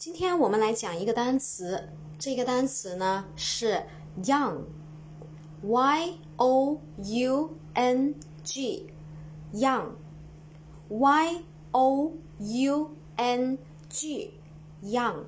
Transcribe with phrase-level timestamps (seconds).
[0.00, 3.84] 今天我们来讲一个单词，这个单词呢是
[4.22, 8.94] young，y o u n g，young，y
[11.72, 13.58] o u n
[13.90, 15.24] g，young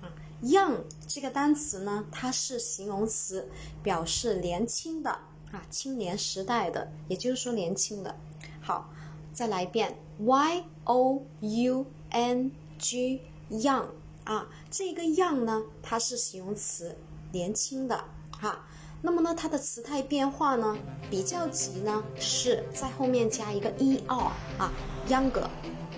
[0.00, 0.08] 啊。
[0.42, 3.50] young 这个单词呢，它是形容词，
[3.82, 5.10] 表示年轻的
[5.52, 8.16] 啊，青年时代的，也就是说年轻的。
[8.62, 8.88] 好，
[9.34, 13.88] 再来一遍，y o u n g，young
[14.24, 16.96] 啊，这个 young 呢，它是形容词，
[17.32, 18.64] 年轻的哈。
[19.02, 20.76] 那么呢，它的词态变化呢，
[21.10, 24.16] 比较级呢是在后面加一个 e r
[24.58, 24.72] 啊
[25.08, 25.46] ，younger，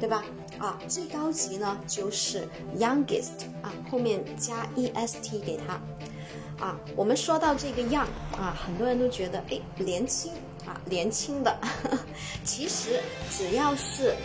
[0.01, 0.25] 对吧？
[0.59, 5.81] 啊，最高级呢就是 youngest 啊，后面加 e s t 给它。
[6.65, 10.33] 啊，我们说到这个 young 啊，很多人都觉得哎年轻
[10.67, 11.57] 啊，年轻的。
[12.43, 14.17] 其实只要是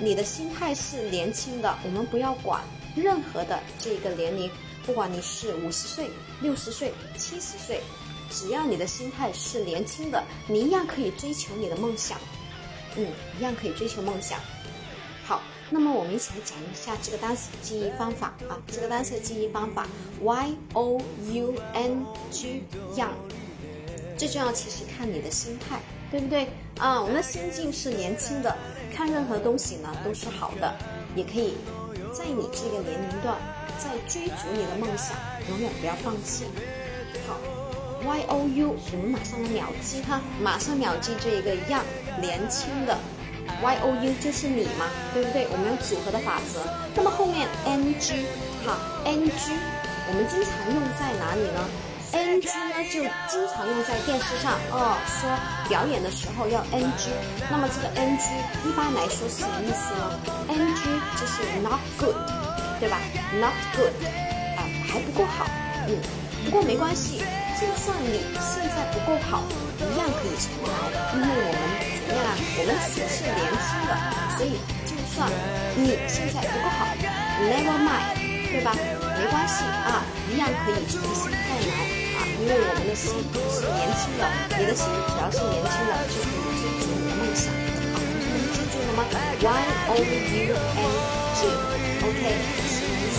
[0.00, 2.60] 你的心态是年轻的，我们不要管
[2.94, 4.50] 任何的这个年龄，
[4.86, 7.80] 不管你是五十岁、六十岁、七十岁，
[8.30, 12.18] 只要你的心态是年轻的，你一样可以追求你的梦想。
[12.96, 13.06] 嗯，
[13.38, 14.38] 一样可以追求梦想。
[15.24, 15.40] 好。
[15.70, 19.88] 那么我们一起来讲一下这个单词的记忆方法啊，这个单词的记忆方法
[20.22, 21.00] ，y o
[21.32, 22.62] u n g
[22.94, 23.08] young，
[24.16, 26.46] 最重要其实看你的心态，对不对
[26.78, 27.00] 啊？
[27.00, 28.54] 我们的心境是年轻的，
[28.94, 30.76] 看任何东西呢都是好的，
[31.16, 31.54] 也可以
[32.14, 33.36] 在你这个年龄段
[33.76, 35.16] 在追逐你的梦想，
[35.50, 36.44] 永远不要放弃。
[37.26, 37.40] 好
[38.04, 41.82] ，y o u，我们马上来秒记它，马上秒记这一个 young，
[42.20, 42.96] 年轻的。
[43.60, 45.48] y o u 就是你嘛，对不对？
[45.50, 46.62] 我们有组合的法则。
[46.94, 48.14] 那么后面 n g
[48.64, 49.52] 好 n g
[50.06, 51.68] 我们经常用在哪里呢
[52.14, 55.28] ？n g 呢就经常用在电视上哦，说
[55.68, 57.10] 表演的时候要 n g。
[57.50, 58.24] 那么这个 n g
[58.64, 60.82] 一般来说是什么意思呢？n g
[61.18, 62.14] 就是 not good，
[62.78, 62.98] 对吧
[63.40, 63.92] ？not good
[64.56, 65.44] 啊，还不够好。
[65.88, 65.98] 嗯，
[66.44, 67.18] 不过没关系，
[67.60, 69.42] 就算你现在不够好，
[69.78, 70.72] 一样可以重来，
[71.14, 71.94] 因为我们。
[72.04, 72.36] 怎么样啊？
[72.36, 73.92] 我们是是年轻的，
[74.36, 75.26] 所以就算
[75.74, 76.84] 你现在不够好
[77.40, 78.12] ，never mind，
[78.52, 78.76] 对吧？
[79.18, 82.03] 没关系啊，一样可以重新再来，
[82.43, 83.03] 因为我们的心
[83.49, 84.21] 是年轻的，
[84.57, 87.43] 你的心只要是年轻的，就可以追逐你的梦想。
[87.91, 88.99] 好，同学们记住了吗？
[89.41, 89.43] Y
[89.87, 90.81] O U N
[91.35, 92.21] G，OK，
[92.67, 93.17] 形容词，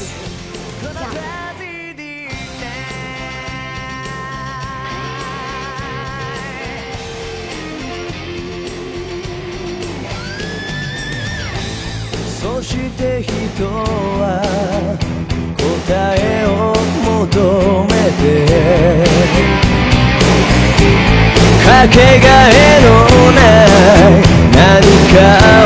[0.82, 1.04] 这样。
[12.40, 13.68] そして人
[14.18, 14.40] は
[21.87, 22.87] けがえの
[23.31, 24.81] ない何
[25.13, 25.15] か
[25.63, 25.64] を